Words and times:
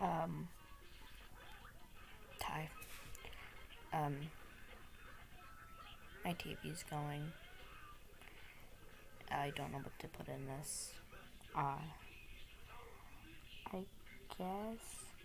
Um, 0.00 0.48
tie. 2.38 2.68
Um, 3.92 4.16
my 6.24 6.32
TV's 6.32 6.84
going. 6.90 7.32
I 9.30 9.52
don't 9.54 9.72
know 9.72 9.78
what 9.78 9.98
to 10.00 10.08
put 10.08 10.28
in 10.28 10.46
this. 10.46 10.92
Uh, 11.56 11.76
I 13.72 13.84
guess. 14.38 14.78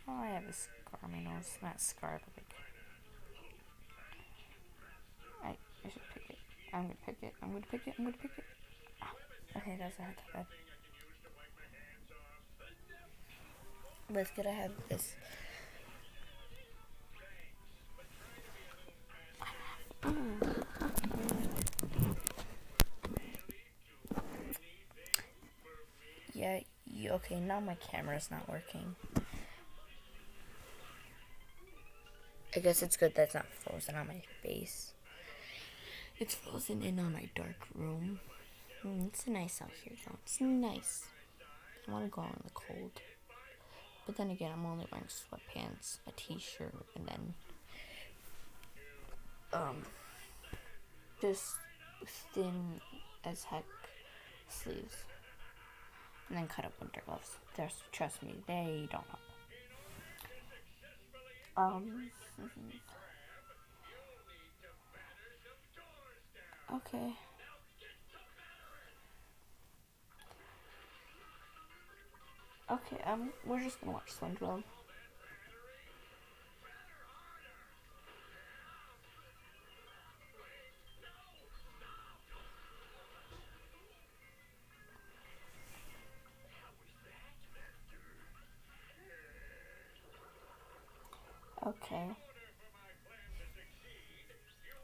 Oh, 0.07 0.13
I 0.13 0.27
have 0.27 0.43
a 0.43 0.53
scar 0.53 0.99
on 1.03 1.11
my 1.11 1.19
nose. 1.19 1.57
Not 1.61 1.81
scar, 1.81 2.19
but 2.23 2.33
like. 2.37 2.53
I, 5.43 5.87
I 5.87 5.89
should 5.89 6.01
pick 6.13 6.29
it. 6.29 6.37
I'm 6.73 6.83
gonna 6.83 6.95
pick 7.05 7.17
it. 7.21 7.33
I'm 7.41 7.51
gonna 7.53 7.65
pick 7.71 7.87
it. 7.87 7.93
I'm 7.97 8.05
gonna 8.05 8.17
pick 8.17 8.31
it. 8.37 8.43
Oh, 9.01 9.57
okay, 9.57 9.77
that's 9.79 9.97
not 9.97 10.09
that 10.09 10.33
bad. 10.33 10.45
Let's 14.13 14.31
get 14.31 14.45
ahead 14.45 14.71
this. 14.87 15.15
Yeah, 26.33 26.59
you, 26.85 27.11
okay, 27.11 27.39
now 27.39 27.59
my 27.59 27.75
camera's 27.75 28.29
not 28.29 28.47
working. 28.47 28.95
I 32.55 32.59
guess 32.59 32.81
it's 32.83 32.95
good 32.95 33.13
that's 33.15 33.33
not 33.33 33.45
frozen 33.47 33.95
on 33.95 34.07
my 34.07 34.21
face. 34.41 34.93
It's 36.19 36.35
frozen 36.35 36.83
in 36.83 36.99
on 36.99 37.11
my 37.11 37.29
dark 37.35 37.67
room. 37.73 38.19
Mm, 38.85 39.07
it's 39.07 39.27
nice 39.27 39.61
out 39.61 39.71
here 39.83 39.95
though. 40.05 40.17
It's 40.23 40.39
nice. 40.39 41.05
I 41.87 41.91
want 41.91 42.05
to 42.05 42.09
go 42.11 42.21
out 42.21 42.33
in 42.33 42.41
the 42.45 42.51
cold. 42.53 43.01
But 44.05 44.17
then 44.17 44.29
again, 44.29 44.51
I'm 44.53 44.65
only 44.65 44.85
wearing 44.91 45.07
sweatpants, 45.07 45.97
a 46.07 46.11
t-shirt, 46.15 46.73
and 46.95 47.07
then 47.07 47.33
um 49.53 49.83
just 51.21 51.55
thin 52.33 52.79
as 53.23 53.43
heck 53.43 53.65
sleeves. 54.47 55.05
And 56.29 56.37
then 56.37 56.47
cut 56.47 56.65
up 56.65 56.73
winter 56.79 57.01
gloves. 57.05 57.37
There's 57.55 57.83
trust 57.91 58.21
me, 58.23 58.35
they 58.47 58.87
don't 58.91 59.05
help. 59.07 59.19
Um 61.57 62.11
Okay. 66.73 67.13
Okay, 72.69 72.97
um, 73.05 73.29
we're 73.45 73.61
just 73.61 73.79
gonna 73.79 73.93
watch 73.93 74.11
SpongeBob. 74.19 74.63
Okay. 91.67 92.07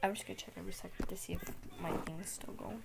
I'm 0.03 0.13
just 0.13 0.25
gonna 0.27 0.35
check 0.37 0.53
every 0.57 0.71
second 0.71 1.07
to 1.07 1.17
see 1.17 1.33
if 1.33 1.43
my 1.81 1.91
thing 1.97 2.19
is 2.19 2.29
still 2.29 2.53
going. 2.53 2.81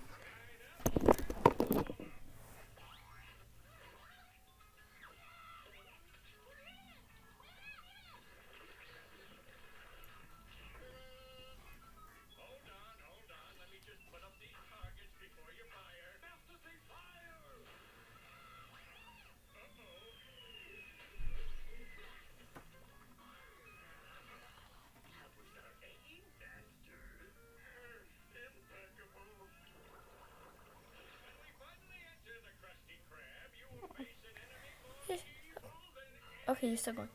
Okay, 36.67 36.71
you're 36.71 36.77
still 36.77 36.93
going. 36.95 37.07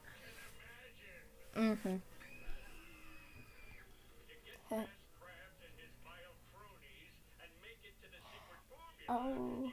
Mm-hmm. 1.54 1.96
Oh. 9.10 9.70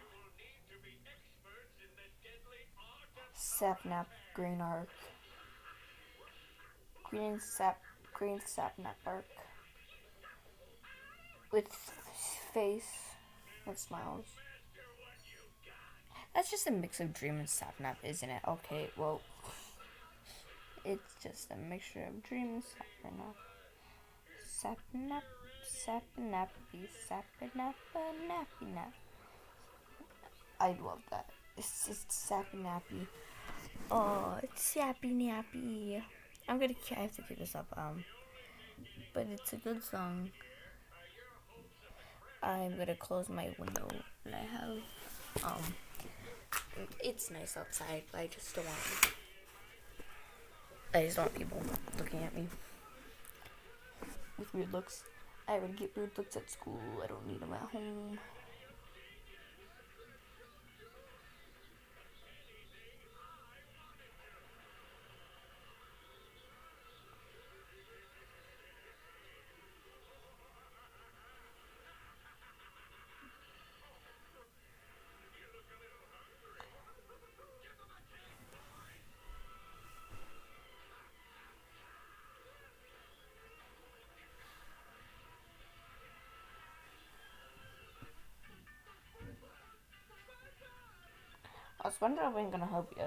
Sapnap 3.33 4.07
Green 4.33 4.59
Arc. 4.59 4.89
Green 7.05 7.39
Sap 7.39 7.79
Green 8.13 8.39
Sapnap 8.39 8.95
Arc. 9.05 9.25
With 11.53 11.69
face 12.53 12.83
that 13.65 13.79
smiles. 13.79 14.25
That's 16.35 16.51
just 16.51 16.67
a 16.67 16.71
mix 16.71 16.99
of 16.99 17.13
Dream 17.13 17.37
and 17.37 17.47
Sapnap, 17.47 17.95
isn't 18.03 18.29
it? 18.29 18.41
Okay, 18.45 18.89
well, 18.97 19.21
it's 20.89 21.13
just 21.21 21.51
a 21.51 21.55
mixture 21.55 22.03
of 22.03 22.23
Dream 22.23 22.55
and 22.55 22.63
Sapnap. 22.63 23.35
Sapnap, 24.43 25.21
Sapnappy, 25.63 26.87
Sapnappa, 27.07 28.03
Nappy 28.27 28.73
Nap. 28.73 28.93
I 30.59 30.75
love 30.83 31.01
that. 31.11 31.29
It's 31.57 31.85
just 31.85 32.11
Sappy 32.11 32.57
Nappy. 32.57 33.05
Oh, 33.91 34.39
it's 34.41 34.63
Sappy 34.63 35.11
Nappy. 35.11 36.01
I'm 36.47 36.59
gonna, 36.59 36.73
I 36.91 37.01
have 37.01 37.15
to 37.17 37.21
keep 37.21 37.37
this 37.37 37.53
up, 37.53 37.67
um, 37.77 38.03
but 39.13 39.27
it's 39.31 39.53
a 39.53 39.57
good 39.57 39.83
song. 39.83 40.31
I'm 42.41 42.77
gonna 42.77 42.95
close 42.95 43.29
my 43.29 43.53
window 43.59 43.87
that 44.25 44.33
I 44.33 44.57
have, 44.57 45.53
um, 45.53 45.61
it's 46.99 47.29
nice 47.29 47.55
outside, 47.57 48.03
I 48.11 48.27
just 48.27 48.55
don't 48.55 48.65
want. 48.65 49.13
I 50.93 51.03
just 51.03 51.19
want 51.19 51.33
people 51.35 51.61
looking 51.99 52.23
at 52.23 52.35
me 52.35 52.47
with 54.39 54.51
weird 54.55 54.73
looks. 54.73 55.03
I 55.47 55.53
already 55.53 55.73
get 55.73 55.95
weird 55.95 56.17
looks 56.17 56.35
at 56.35 56.49
school. 56.49 56.79
I 57.03 57.07
don't 57.07 57.27
need 57.27 57.39
them 57.41 57.53
at 57.53 57.61
home. 57.69 58.17
I'm 92.17 92.49
gonna 92.49 92.65
help 92.65 92.91
you. 92.97 93.03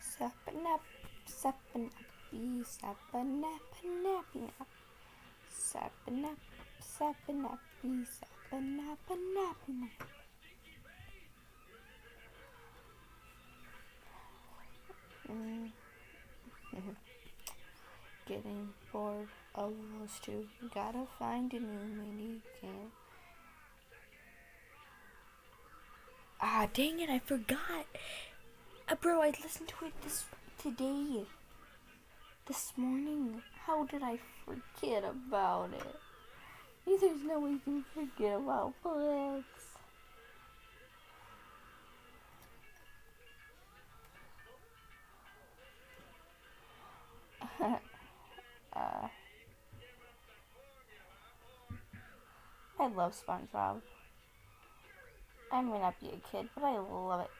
Sappanap, 0.00 0.80
sappanappy, 1.28 2.64
sappanappanappy 2.64 4.40
nap. 4.42 4.68
Sappanap, 5.50 6.38
sappanappy, 6.80 8.06
sappanappanappy 8.18 9.72
nap. 9.80 9.98
Mm. 10.00 10.23
Getting 18.34 18.70
bored 18.92 19.28
of 19.54 19.72
those 19.96 20.18
two. 20.20 20.48
Gotta 20.74 21.06
find 21.20 21.52
a 21.52 21.60
new 21.60 21.84
mini 21.96 22.40
can. 22.60 22.90
Ah, 26.40 26.66
dang 26.74 26.98
it! 26.98 27.08
I 27.08 27.20
forgot. 27.20 27.86
Uh, 28.88 28.96
bro, 28.96 29.22
I 29.22 29.28
listened 29.28 29.68
to 29.68 29.86
it 29.86 29.92
this 30.02 30.24
today. 30.60 31.26
This 32.46 32.72
morning. 32.76 33.40
How 33.66 33.84
did 33.84 34.02
I 34.02 34.18
forget 34.44 35.04
about 35.04 35.70
it? 35.72 35.94
There's 37.00 37.22
no 37.22 37.38
way 37.38 37.50
you 37.50 37.60
can 37.60 37.84
forget 37.94 38.38
about 38.38 38.74
Flex. 38.82 39.44
uh, 48.76 49.08
I 52.78 52.88
love 52.88 53.14
SpongeBob. 53.14 53.80
I 55.52 55.62
may 55.62 55.78
not 55.78 55.98
be 56.00 56.08
a 56.08 56.30
kid, 56.30 56.48
but 56.54 56.64
I 56.64 56.78
love 56.78 57.20
it. 57.20 57.30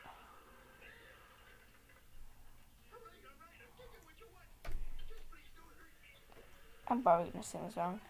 I'm 6.86 7.02
probably 7.02 7.30
gonna 7.30 7.42
sing 7.42 7.60
this 7.64 7.74
song. 7.74 8.00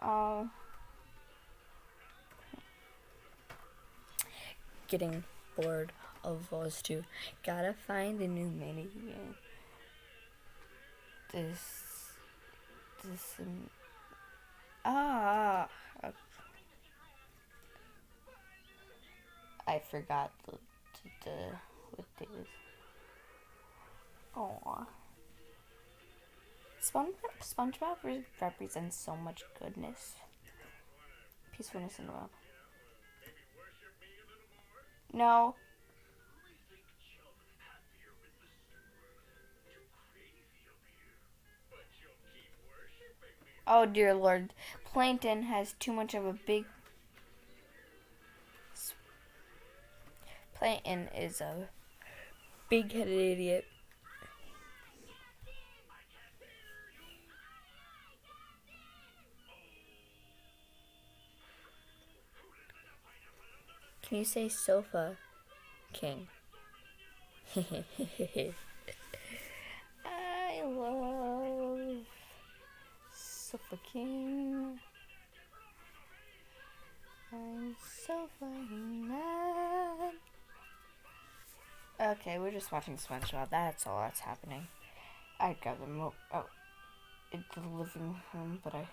Um, 0.00 0.50
getting 4.88 5.24
bored 5.60 5.92
of 6.26 6.50
those 6.50 6.82
two. 6.82 7.04
Gotta 7.44 7.72
find 7.86 8.20
a 8.20 8.28
new 8.28 8.48
mini 8.48 8.88
game. 8.94 9.34
This, 11.32 12.10
this, 13.02 13.34
um, 13.40 13.70
ah, 14.84 15.68
uh, 16.02 16.10
I 19.66 19.80
forgot 19.90 20.32
the, 20.46 20.52
the, 21.02 21.08
the 21.24 21.36
what 21.96 22.06
days. 22.18 22.46
Aww. 24.36 24.86
SpongeBob, 26.82 27.34
SpongeBob 27.42 27.96
re- 28.04 28.24
represents 28.40 28.96
so 28.96 29.16
much 29.16 29.42
goodness, 29.60 30.14
peacefulness 31.52 31.98
in 31.98 32.06
the 32.06 32.12
world. 32.12 32.30
No. 35.12 35.54
Oh 43.66 43.84
dear 43.84 44.14
lord. 44.14 44.52
Plankton 44.84 45.42
has 45.44 45.72
too 45.80 45.92
much 45.92 46.14
of 46.14 46.24
a 46.24 46.32
big. 46.32 46.64
Plankton 50.54 51.08
is 51.08 51.40
a 51.40 51.68
big 52.70 52.92
headed 52.92 53.08
idiot. 53.08 53.66
Can 64.02 64.18
you 64.18 64.24
say 64.24 64.48
sofa 64.48 65.16
king? 65.92 66.28
I 67.56 68.52
love 70.64 72.06
sofa 73.50 73.78
king. 73.92 74.76
I'm 77.32 77.76
so 78.04 78.28
fucking 78.40 79.08
mad. 79.08 80.14
Okay, 82.00 82.40
we're 82.40 82.50
just 82.50 82.72
watching 82.72 82.96
SpongeBob. 82.96 83.50
That's 83.50 83.86
all 83.86 84.00
that's 84.00 84.18
happening. 84.18 84.66
I 85.38 85.56
got 85.62 85.78
the 85.78 85.86
remote 85.86 86.14
out 86.34 86.48
oh, 86.50 87.36
in 87.36 87.44
the 87.54 87.60
living 87.60 88.16
room, 88.34 88.58
but 88.64 88.74
I. 88.74 88.88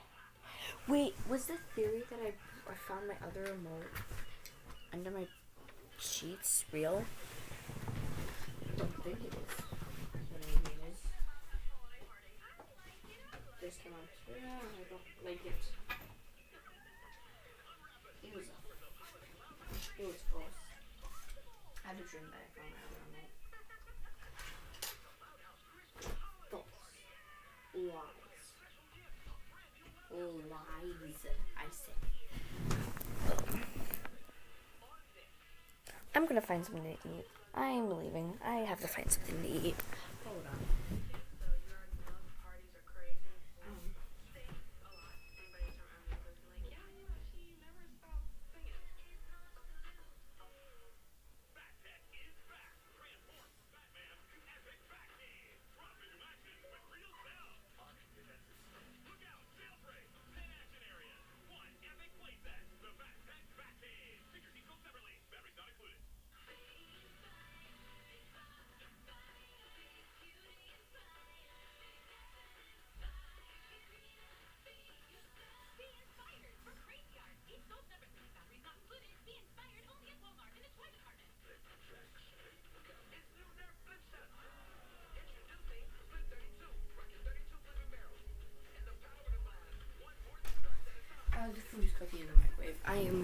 Wait, 0.87 1.15
was 1.27 1.45
the 1.45 1.57
theory 1.75 2.03
that 2.11 2.19
I, 2.19 2.33
I 2.71 2.75
found 2.87 3.07
my 3.07 3.15
other 3.27 3.41
remote 3.53 3.89
under 4.93 5.09
my 5.09 5.25
sheets 5.97 6.63
real? 6.71 7.03
I 8.71 8.77
don't 8.77 9.03
think 9.03 9.17
it 9.19 9.33
is. 9.33 9.62
This 13.73 13.81
came 13.81 13.93
out. 13.93 14.05
Yeah, 14.29 14.61
I 14.61 14.85
don't 14.85 15.01
like 15.25 15.41
it. 15.47 15.61
It 18.21 18.35
was 18.35 18.45
It 19.97 20.05
was 20.05 20.21
false. 20.31 20.59
I 21.83 21.87
had 21.87 21.97
a 21.97 22.03
dream 22.05 22.29
that 22.29 22.37
I 22.37 22.47
found 22.53 22.69
my 22.69 22.85
other 22.85 23.01
remote. 23.09 23.33
False. 26.51 26.73
Lies. 27.73 28.45
Lies, 30.51 31.25
I 31.57 31.65
say. 31.71 31.97
I'm 36.13 36.25
gonna 36.27 36.41
find 36.41 36.63
something 36.63 36.83
to 36.83 36.91
eat. 36.91 37.25
I'm 37.55 37.89
leaving. 37.89 38.37
I 38.45 38.57
have 38.57 38.81
to 38.81 38.87
find 38.87 39.11
something 39.11 39.41
to 39.41 39.49
eat. 39.49 39.75
Hold 40.25 40.45
on. 40.45 40.62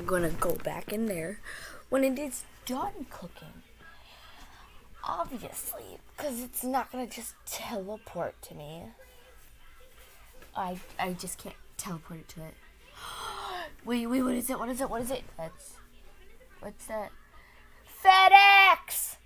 Gonna 0.10 0.32
go 0.32 0.56
back 0.64 0.92
in 0.92 1.06
there 1.06 1.40
when 1.90 2.04
it 2.04 2.18
is 2.18 2.44
done 2.66 3.06
cooking. 3.12 3.62
Obviously, 5.04 6.00
because 6.18 6.42
it's 6.42 6.64
not 6.64 6.92
gonna 6.92 7.06
just 7.06 7.36
teleport 7.46 8.42
to 8.42 8.56
me. 8.56 8.86
I 10.56 10.80
I 10.98 11.14
just 11.14 11.38
can't 11.38 11.56
teleport 11.78 12.22
it 12.22 12.28
to 12.30 12.40
it. 12.42 12.56
wait, 13.86 14.08
wait, 14.08 14.24
what 14.24 14.34
is 14.34 14.50
it? 14.50 14.58
What 14.58 14.70
is 14.70 14.82
it? 14.82 14.90
What 14.90 15.04
is 15.04 15.12
it? 15.12 15.22
That's 15.38 15.74
what's 16.60 16.88
that? 16.88 17.12
FedEx. 18.04 19.18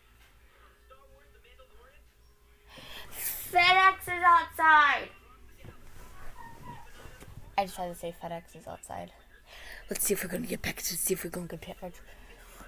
FedEx 3.54 4.02
is 4.02 4.24
outside. 4.26 5.08
I 7.58 7.66
just 7.66 7.78
had 7.78 7.94
to 7.94 7.96
say 7.98 8.14
FedEx 8.22 8.54
is 8.58 8.68
outside. 8.68 9.14
Let's 9.90 10.06
see 10.06 10.14
if 10.14 10.24
we're 10.24 10.30
gonna 10.30 10.48
get 10.48 10.62
package. 10.62 10.92
Let's 10.92 11.02
see 11.02 11.14
if 11.14 11.24
we're 11.24 11.30
gonna 11.30 11.48
get 11.48 11.62
package. 11.62 12.00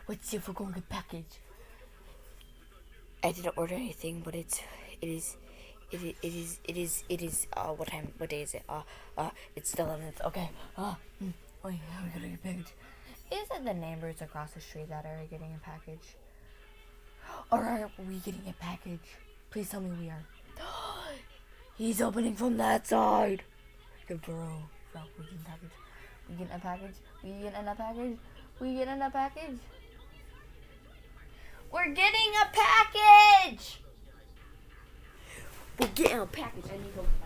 Let's 0.08 0.30
see 0.30 0.38
if 0.38 0.48
we're 0.48 0.54
gonna 0.54 0.74
get 0.74 0.90
package. 0.90 1.40
I 3.24 3.32
didn't 3.32 3.54
order 3.58 3.76
anything, 3.76 4.22
but 4.24 4.36
it's 4.36 4.62
it 5.02 5.08
is 5.08 5.38
it 5.92 6.02
is 6.02 6.14
it 6.22 6.34
is 6.36 6.60
it 6.68 6.78
is 6.78 7.04
it 7.10 7.22
is 7.22 7.48
uh 7.54 7.68
what 7.70 7.88
time 7.88 8.12
what 8.18 8.30
day 8.30 8.42
is 8.42 8.54
it? 8.54 8.64
Uh 8.68 8.82
uh 9.18 9.30
it's 9.56 9.72
the 9.72 9.84
eleventh. 9.84 10.22
Okay. 10.26 10.50
Uh 10.78 10.96
mm, 11.24 11.34
oh 11.64 11.70
yeah, 11.70 11.78
we're 12.04 12.20
gonna 12.20 12.30
get 12.30 12.44
package. 12.44 12.74
Is 13.32 13.48
it 13.50 13.64
the 13.64 13.74
neighbors 13.74 14.22
across 14.22 14.52
the 14.52 14.62
street 14.62 14.90
that 14.90 15.06
are 15.06 15.22
getting 15.30 15.56
a 15.56 15.66
package? 15.66 16.16
Or 17.52 17.60
are 17.64 17.90
we 18.08 18.18
getting 18.18 18.44
a 18.48 18.54
package? 18.54 19.18
Please 19.50 19.70
tell 19.70 19.82
me 19.82 19.90
we 20.00 20.10
are. 20.10 20.24
He's 21.78 22.02
opening 22.02 22.36
from 22.36 22.58
that 22.58 22.88
side. 22.88 23.44
The 24.08 24.16
bro. 24.16 24.64
We 24.94 25.24
getting 25.24 25.40
package. 25.46 25.85
We 26.30 26.36
getting 26.36 26.56
a 26.56 26.60
package. 26.60 26.96
We 27.24 27.30
getting 27.32 27.68
a 27.68 27.76
package. 27.76 28.18
We 28.60 28.74
getting 28.76 29.02
a 29.02 29.10
package. 29.10 29.60
We're 31.72 31.94
getting 31.94 32.32
a 32.42 32.48
package. 32.54 33.82
We're 35.80 35.88
getting 35.88 36.20
a 36.20 36.26
package. 36.26 36.66
I 36.72 36.78
need 36.78 36.94
to 36.96 37.25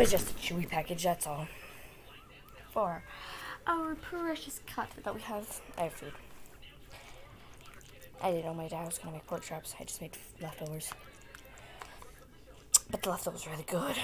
was 0.00 0.10
just 0.10 0.30
a 0.30 0.34
chewy 0.34 0.66
package, 0.66 1.04
that's 1.04 1.26
all. 1.26 1.46
For 2.72 3.02
our 3.66 3.94
precious 3.96 4.62
cut 4.66 4.88
that 5.04 5.14
we 5.14 5.20
have. 5.20 5.60
I 5.76 5.82
have 5.82 5.92
food. 5.92 6.14
I 8.22 8.30
didn't 8.30 8.46
know 8.46 8.54
my 8.54 8.68
dad 8.68 8.86
was 8.86 8.96
gonna 8.96 9.12
make 9.12 9.26
pork 9.26 9.42
chops. 9.42 9.74
I 9.78 9.84
just 9.84 10.00
made 10.00 10.16
leftovers. 10.40 10.90
But 12.90 13.02
the 13.02 13.10
leftovers 13.10 13.44
were 13.44 13.52
really 13.52 13.64
good. 13.64 13.96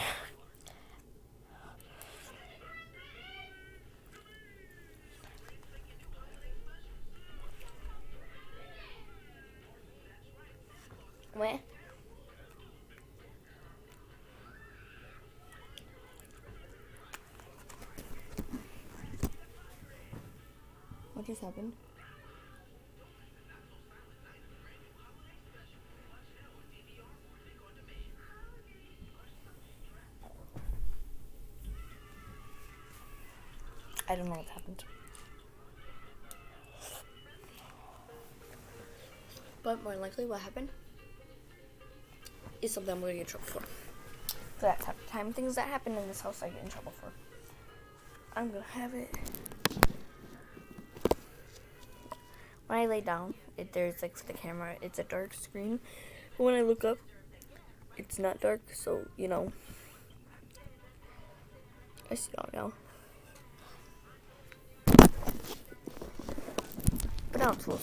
Where? 11.32 11.58
What 21.16 21.24
just 21.24 21.40
happened? 21.40 21.72
I 34.08 34.14
don't 34.14 34.26
know 34.26 34.36
what 34.36 34.46
happened. 34.46 34.84
But 39.62 39.82
more 39.82 39.96
likely, 39.96 40.26
what 40.26 40.40
happened 40.40 40.68
is 42.62 42.72
something 42.72 42.94
I'm 42.94 43.00
gonna 43.00 43.14
get 43.14 43.20
in 43.20 43.26
trouble 43.26 43.46
for. 43.46 43.62
That 44.60 44.80
type 44.80 44.96
of 45.00 45.10
time, 45.10 45.32
things 45.32 45.56
that 45.56 45.66
happen 45.66 45.96
in 45.96 46.06
this 46.06 46.20
house, 46.20 46.42
I 46.42 46.50
get 46.50 46.62
in 46.62 46.68
trouble 46.68 46.92
for. 46.92 47.12
I'm 48.36 48.50
gonna 48.50 48.62
have 48.62 48.94
it. 48.94 49.10
When 52.66 52.78
I 52.78 52.86
lay 52.86 53.00
down, 53.00 53.34
it, 53.56 53.72
there's 53.72 54.02
like 54.02 54.16
the 54.26 54.32
camera, 54.32 54.76
it's 54.82 54.98
a 54.98 55.04
dark 55.04 55.34
screen. 55.34 55.80
But 56.36 56.44
when 56.44 56.54
I 56.54 56.62
look 56.62 56.84
up, 56.84 56.98
it's 57.96 58.18
not 58.18 58.40
dark, 58.40 58.60
so 58.72 59.06
you 59.16 59.28
know. 59.28 59.52
I 62.10 62.14
see 62.14 62.30
all 62.38 62.48
now. 62.52 62.72
Sleep, 67.54 67.78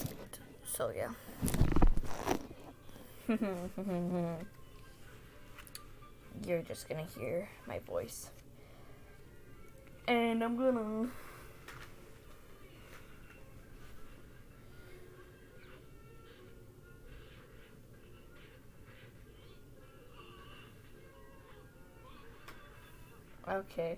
so 0.66 0.92
yeah. 0.94 1.08
You're 6.46 6.62
just 6.64 6.90
gonna 6.90 7.08
hear 7.18 7.48
my 7.66 7.80
voice. 7.80 8.30
And 10.06 10.44
I'm 10.44 10.58
gonna. 10.58 11.08
Okay. 23.48 23.98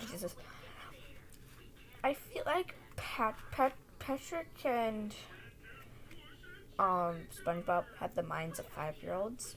Jesus. 0.00 0.34
I 2.02 2.14
feel 2.14 2.42
like 2.46 2.74
Pat, 2.96 3.36
Pat, 3.50 3.72
Patrick 3.98 4.48
and 4.64 5.14
um, 6.78 7.16
SpongeBob 7.44 7.84
have 7.98 8.14
the 8.14 8.22
minds 8.22 8.58
of 8.58 8.66
five 8.66 8.94
year 9.02 9.14
olds 9.14 9.56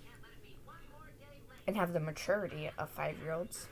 and 1.65 1.77
have 1.77 1.93
the 1.93 1.99
maturity 1.99 2.69
of 2.77 2.89
five 2.89 3.17
year 3.19 3.33
olds, 3.33 3.67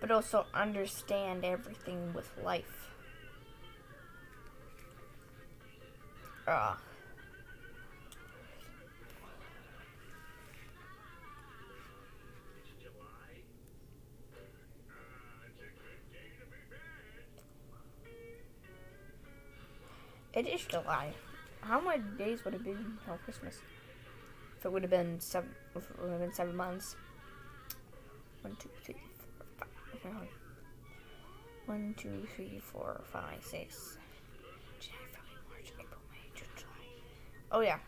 but 0.00 0.10
also 0.10 0.46
understand 0.54 1.44
everything 1.44 2.12
with 2.14 2.30
life. 2.42 2.88
Ah. 6.46 6.78
It 20.34 20.48
is 20.48 20.62
July. 20.62 21.12
How 21.60 21.78
many 21.78 22.02
days 22.16 22.42
would 22.44 22.54
it 22.54 22.64
be 22.64 22.70
until 22.70 23.18
Christmas? 23.24 23.58
If 24.58 24.64
it 24.64 24.72
would 24.72 24.82
have 24.82 24.90
been 24.90 25.20
seven, 25.20 25.50
if 25.76 25.90
it 25.90 26.00
would 26.00 26.10
have 26.10 26.20
been 26.20 26.32
seven 26.32 26.56
months. 26.56 26.96
One, 28.40 28.56
two, 28.58 28.70
three, 28.82 28.96
four, 29.58 29.58
five. 30.02 30.28
One, 31.66 31.94
two, 31.98 32.26
three, 32.34 32.60
four, 32.62 33.02
five, 33.12 33.44
six. 33.44 33.98
January, 34.80 35.10
February, 35.12 35.42
March, 35.50 35.72
April, 35.78 36.00
May, 36.10 36.30
June, 36.34 36.48
July. 36.56 36.86
Oh 37.52 37.60
yeah. 37.60 37.78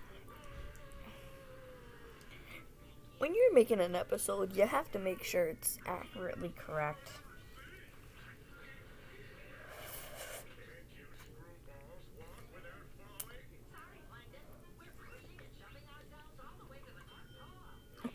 When 3.19 3.35
you're 3.35 3.55
making 3.55 3.81
an 3.81 3.97
episode, 3.97 4.55
you 4.55 4.67
have 4.67 4.93
to 4.93 4.99
make 4.99 5.25
sure 5.25 5.47
it's 5.47 5.79
accurately 5.87 6.53
correct. 6.59 7.09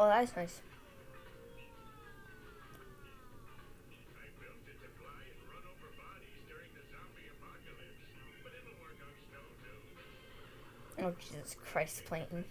Oh, 0.00 0.06
that's 0.06 0.36
nice. 0.36 0.60
Oh, 11.00 11.12
Jesus 11.20 11.56
Christ, 11.64 12.04
Plankton. 12.06 12.44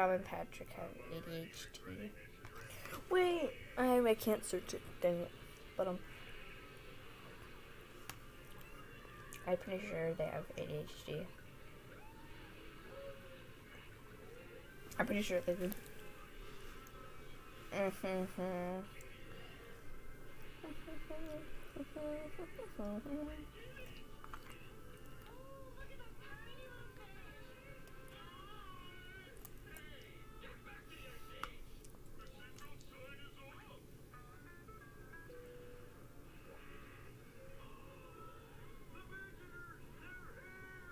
SpongeBob 0.00 0.14
and 0.14 0.24
Patrick 0.24 0.68
have 0.76 0.88
ADHD. 1.12 2.10
Wait, 3.10 3.50
I, 3.76 4.00
I 4.00 4.14
can't 4.14 4.42
search 4.44 4.74
it. 4.74 4.82
Dang 5.00 5.20
it. 5.20 5.30
But 5.76 5.88
um, 5.88 5.98
I'm 9.46 9.56
pretty 9.56 9.86
sure 9.86 10.14
they 10.14 10.24
have 10.24 10.44
ADHD. 10.56 11.24
I'm 14.98 15.06
pretty 15.06 15.22
sure 15.22 15.40
they 15.46 15.54
do. 15.54 15.70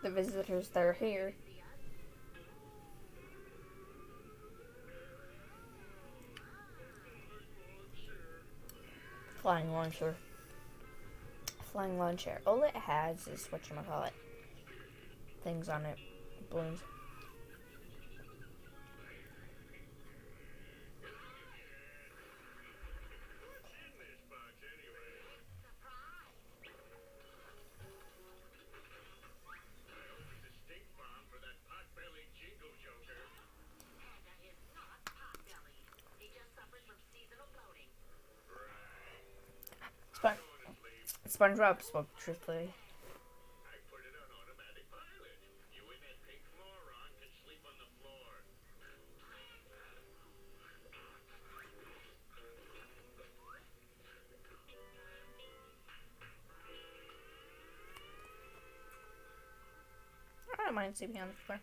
the 0.09 0.23
visitors 0.23 0.69
that 0.69 0.83
are 0.83 0.95
here. 0.95 1.35
Flying 9.43 9.73
launcher. 9.73 10.17
Flying 11.73 11.99
launcher. 11.99 12.41
All 12.47 12.63
it 12.63 12.75
has 12.75 13.29
is 13.29 13.47
what 13.51 13.69
you 13.69 13.77
wanna 13.77 13.87
call 13.87 14.05
it. 14.05 14.15
Things 15.45 15.69
on 15.69 15.85
it. 15.85 15.99
Balloons. 16.51 16.81
Spoke 41.59 42.07
truthfully. 42.17 42.73
I 60.53 60.65
don't 60.65 60.75
mind 60.77 60.97
sleeping 60.97 61.21
on 61.21 61.27
the 61.27 61.35
floor. 61.45 61.59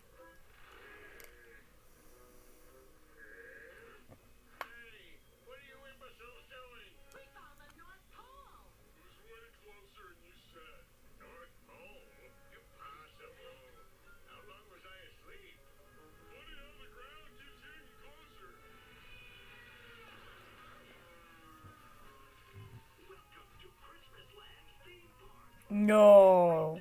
No. 25.86 26.80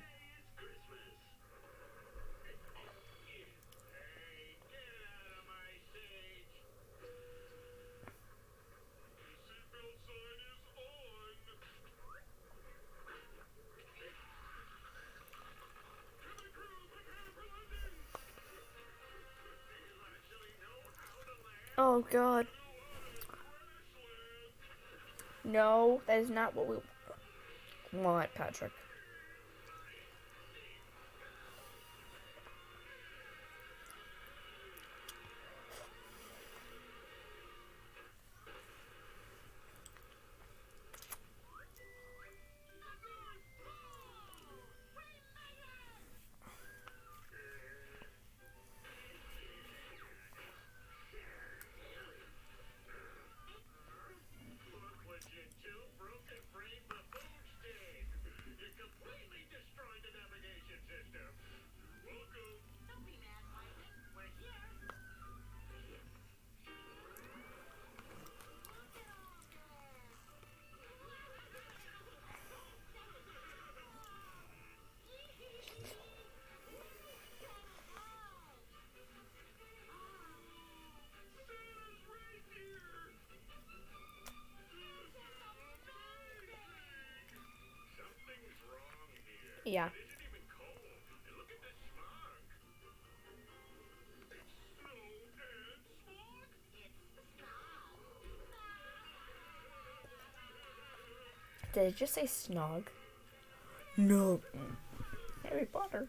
oh 21.77 22.03
god. 22.09 22.47
No, 25.43 26.01
that 26.07 26.17
is 26.17 26.31
not 26.31 26.55
what 26.55 26.67
we 26.67 26.77
want, 27.93 28.33
Patrick. 28.33 28.71
Did 101.75 101.87
it 101.87 101.97
just 101.97 102.13
say 102.13 102.23
snog? 102.23 102.83
No. 103.97 104.39
Harry 105.43 105.65
Potter. 105.65 106.07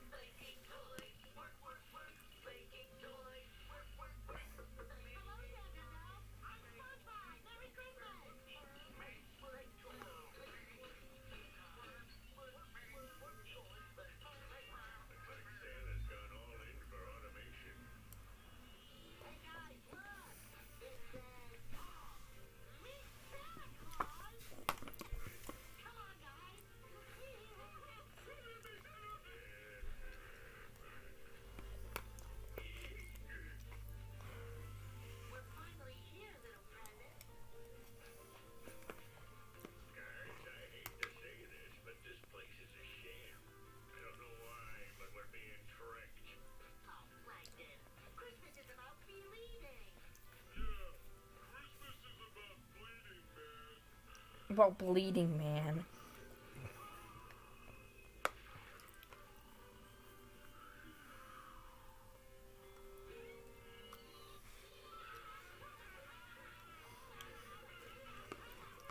About 54.66 54.78
bleeding, 54.78 55.38
man. 55.38 55.84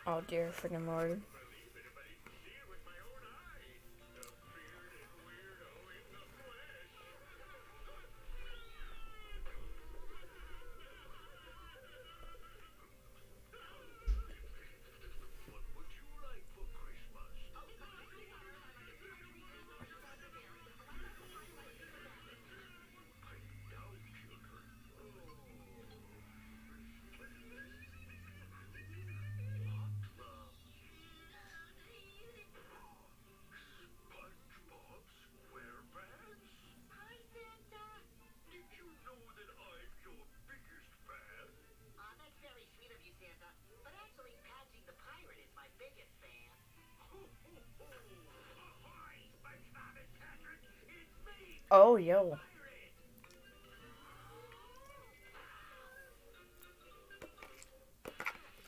Oh 0.07 0.21
dear 0.27 0.51
freaking 0.53 0.87
lord. 0.87 1.19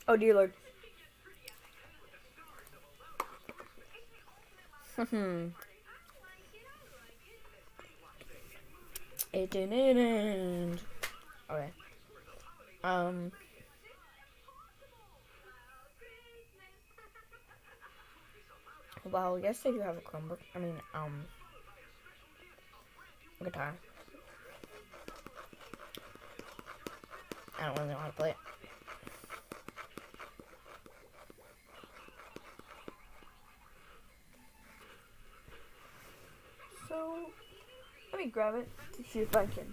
Oh 0.08 0.16
dear 0.16 0.34
lord. 0.34 0.54
Hmm. 4.96 5.48
it 9.34 9.50
didn't 9.50 9.74
end. 9.74 10.80
Okay. 11.52 11.70
Um. 12.84 13.32
Well, 19.12 19.38
yes, 19.40 19.60
they 19.60 19.72
do 19.72 19.80
have 19.80 19.98
a 19.98 20.02
Chromebook. 20.02 20.40
I 20.56 20.60
mean, 20.60 20.76
um, 20.94 21.24
guitar. 23.44 23.74
I 27.60 27.66
don't 27.66 27.78
really 27.78 27.90
know 27.90 27.98
how 27.98 28.08
to 28.08 28.14
play 28.14 28.30
it. 28.32 28.57
So, 36.88 37.30
let 38.12 38.24
me 38.24 38.30
grab 38.30 38.56
it 38.56 38.70
to 38.96 39.04
see 39.04 39.20
if 39.20 39.36
I 39.36 39.46
can 39.46 39.66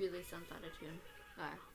really 0.00 0.22
sounds 0.24 0.50
out 0.50 0.64
of 0.64 0.72
tune. 0.80 0.98
Ah. 1.38 1.69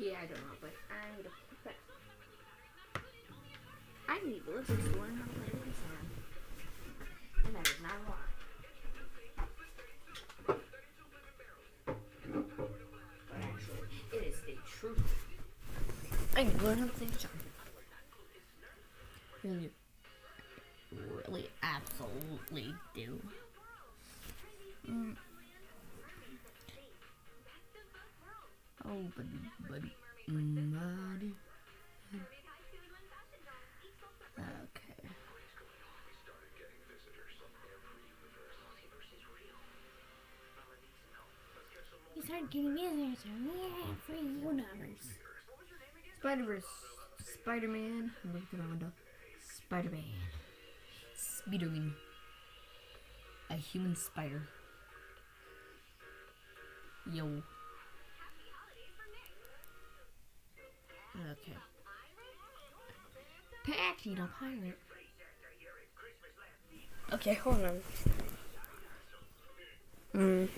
Yeah, 0.00 0.14
I 0.22 0.26
don't 0.26 0.38
know, 0.38 0.54
but 0.60 0.70
I 0.94 1.16
need 1.16 1.24
to 1.24 1.30
but 1.64 1.74
I 4.08 4.20
need 4.24 4.44
to 4.44 4.50
listen 4.52 4.76
to 4.76 5.00
learn 5.00 5.37
Oh, 28.90 29.04
buddy, 29.14 29.28
buddy, 29.68 29.92
buddy. 30.26 31.34
Okay. 34.38 35.08
You 42.16 42.22
start 42.22 42.50
getting 42.50 42.74
visitors 42.74 43.18
from 43.20 43.46
yeah, 43.46 43.94
free 44.06 44.16
universe. 44.16 45.08
Spider 46.18 46.44
Verse, 46.44 46.64
Spider 47.34 47.68
Man. 47.68 48.10
Look 48.32 48.42
at 48.42 48.58
the 48.58 48.68
window. 48.68 48.92
Spider 49.66 49.90
Man. 49.90 50.02
Spiderman. 51.14 51.92
A 53.50 53.54
human 53.54 53.96
spider. 53.96 54.42
Yo. 57.12 57.42
Okay. 61.18 61.56
Patchy 63.64 64.14
the 64.14 64.28
pirate. 64.38 64.78
Okay, 67.12 67.34
hold 67.34 67.64
on. 67.64 67.80
Mm. 70.14 70.48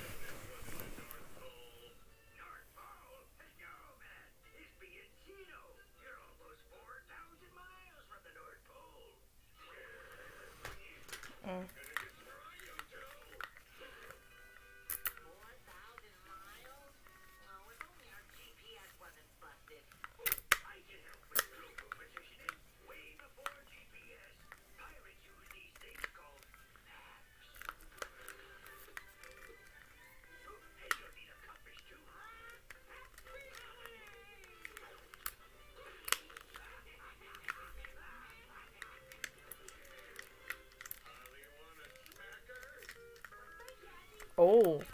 Mm. 11.47 11.80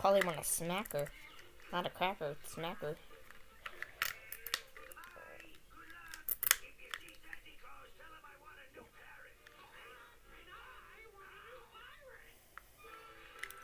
Probably 0.06 0.24
want 0.24 0.38
a 0.38 0.42
smacker. 0.42 1.08
Not 1.72 1.84
a 1.84 1.90
cracker, 1.90 2.36
smacker. 2.48 2.94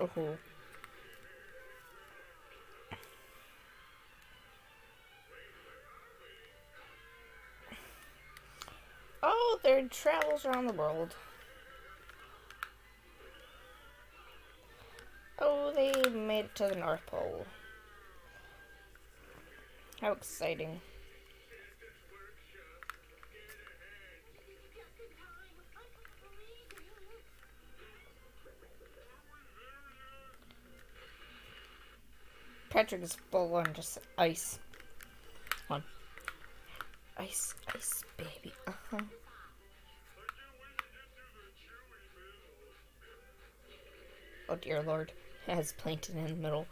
Uh-huh. 0.01 0.21
Oh. 0.21 0.37
Oh, 9.23 9.61
their 9.63 9.87
travels 9.87 10.45
around 10.45 10.67
the 10.67 10.73
world. 10.73 11.15
They 16.13 16.19
made 16.19 16.45
it 16.45 16.55
to 16.57 16.69
the 16.69 16.75
North 16.75 17.01
Pole. 17.07 17.47
How 20.03 20.13
exciting. 20.13 20.79
Patrick 32.69 33.03
is 33.03 33.17
full 33.31 33.55
on 33.55 33.73
just 33.73 33.99
ice. 34.19 34.59
On. 35.71 35.83
Ice, 37.17 37.55
ice, 37.75 38.05
baby. 38.19 38.53
Uh 38.67 38.73
huh. 38.91 38.99
Oh 44.51 44.57
dear 44.57 44.83
lord. 44.83 45.13
Has 45.47 45.73
plankton 45.73 46.19
in 46.19 46.27
the 46.27 46.35
middle. 46.35 46.67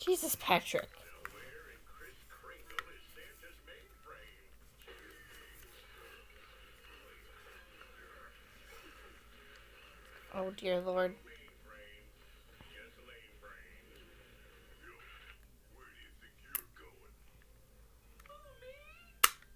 Jesus, 0.08 0.36
Patrick. 0.40 0.88
Oh 10.34 10.50
dear 10.56 10.80
lord. 10.80 11.12
Mainframe. 11.12 12.08
Gasoline 12.72 13.36
frame. 13.36 14.08
Where 15.76 15.92
do 15.92 16.00
you 16.00 16.08
think 16.24 16.32
you're 16.40 16.72
going? 16.80 17.12
Oh, 18.32 18.48
me? 18.64 18.72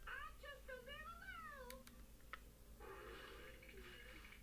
I'm 0.05 0.33
just 0.45 0.69
a 0.69 0.77
little 0.85 1.17
elf. 1.65 1.81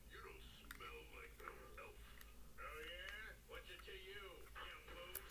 You 0.09 0.25
don't 0.25 0.41
smell 0.57 1.05
like 1.13 1.37
no 1.37 1.53
elf. 1.85 2.01
Oh, 2.57 2.81
yeah? 2.97 3.37
What's 3.51 3.69
it 3.69 3.77
to 3.85 3.93
you, 3.93 4.25
you 4.57 4.73
moose? 4.89 5.21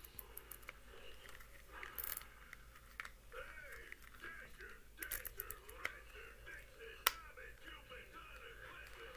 Hey! 3.32 3.96
Dasher! 4.18 4.76
Dancer! 4.98 5.52
Prancer! 5.78 6.28
Vixen! 6.44 7.00
Comet! 7.08 7.52
Cupid! 7.64 8.04
Donner! 8.12 8.52
Cupid! 8.68 9.16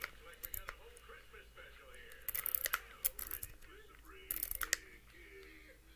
Looks 0.00 0.20
like 0.24 0.40
we 0.44 0.50
got 0.54 0.68
a 0.68 0.76
whole 0.78 0.98
Christmas 1.04 1.44
special 1.52 1.90
here. 1.90 2.24
Ready 3.24 3.52
for 3.64 3.78
some 3.84 4.02
reindeer 4.04 5.00
games? 5.10 5.90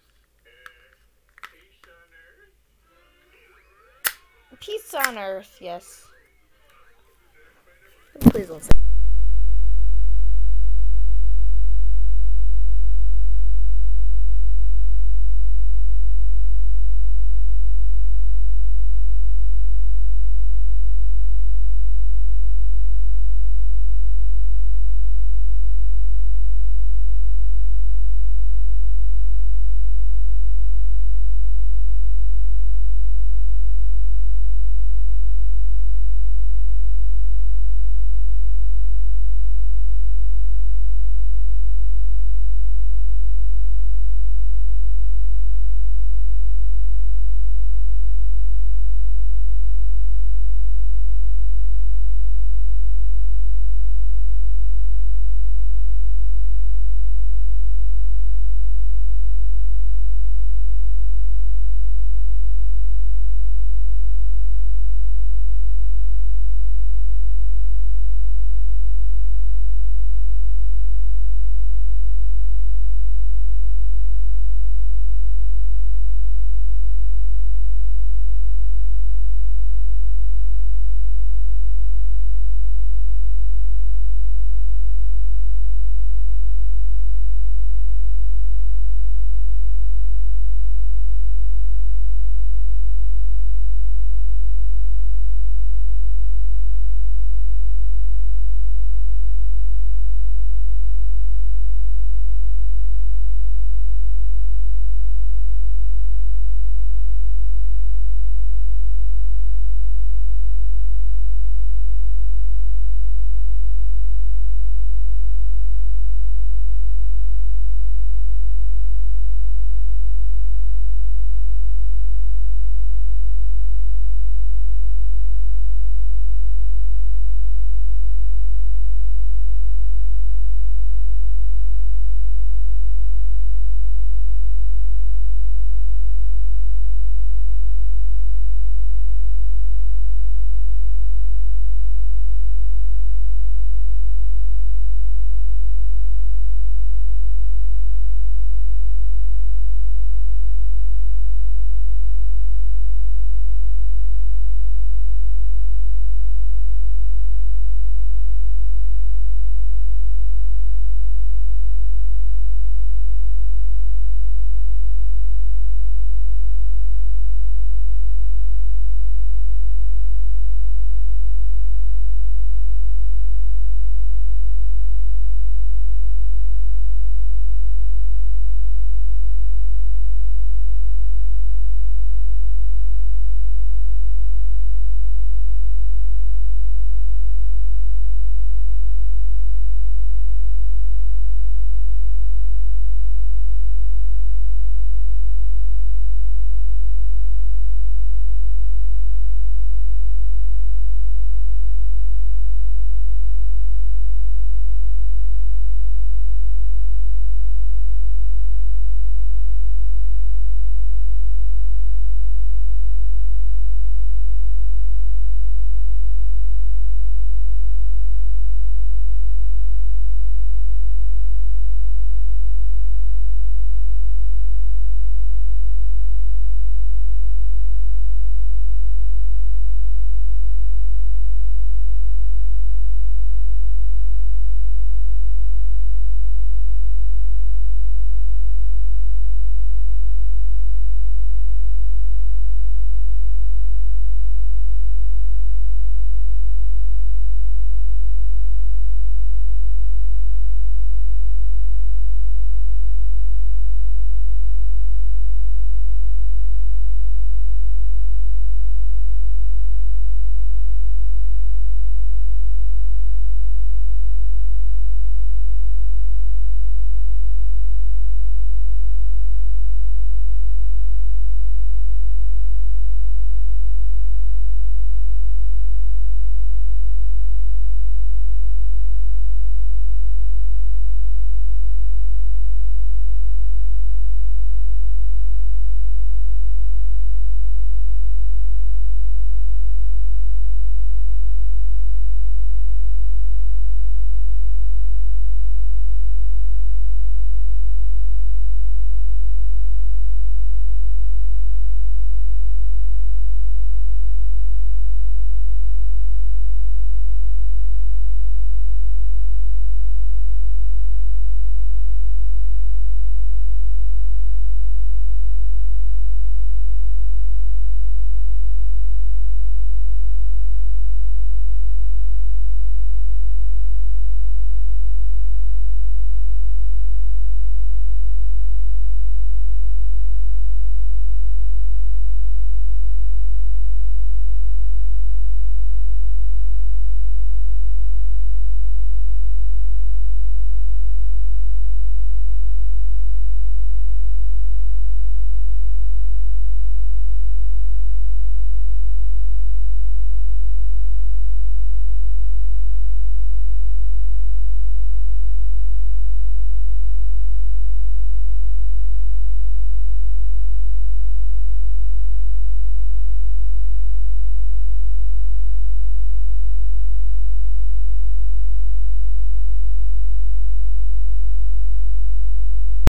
Uh, 0.45 0.93
peace 1.49 1.85
on 1.87 2.09
earth? 2.13 2.57
Peace 4.69 4.93
on 4.93 5.17
earth, 5.17 5.57
yes. 5.63 6.05
Please 8.21 8.49
don't 8.49 8.63
say. 8.63 8.71